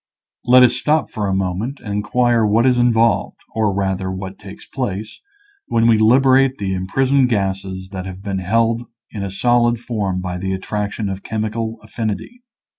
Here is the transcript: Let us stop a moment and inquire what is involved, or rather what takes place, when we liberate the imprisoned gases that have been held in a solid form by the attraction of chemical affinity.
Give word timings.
Let 0.45 0.63
us 0.63 0.73
stop 0.75 1.15
a 1.15 1.31
moment 1.31 1.79
and 1.79 1.93
inquire 1.93 2.43
what 2.43 2.65
is 2.65 2.79
involved, 2.79 3.37
or 3.53 3.71
rather 3.71 4.11
what 4.11 4.39
takes 4.39 4.65
place, 4.65 5.21
when 5.67 5.85
we 5.85 5.99
liberate 5.99 6.57
the 6.57 6.73
imprisoned 6.73 7.29
gases 7.29 7.89
that 7.89 8.07
have 8.07 8.23
been 8.23 8.39
held 8.39 8.81
in 9.11 9.21
a 9.21 9.29
solid 9.29 9.79
form 9.79 10.19
by 10.19 10.39
the 10.39 10.53
attraction 10.53 11.07
of 11.07 11.21
chemical 11.21 11.77
affinity. 11.83 12.41